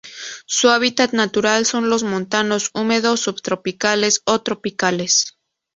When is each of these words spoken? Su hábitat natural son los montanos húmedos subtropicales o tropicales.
Su 0.47 0.69
hábitat 0.71 1.11
natural 1.13 1.67
son 1.67 1.91
los 1.91 2.01
montanos 2.01 2.71
húmedos 2.73 3.19
subtropicales 3.19 4.21
o 4.25 4.41
tropicales. 4.41 5.37